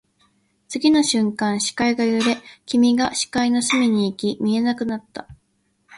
[0.67, 5.27] 次の瞬間、視界が揺れ、君が視界の隅に行き、見えなくなった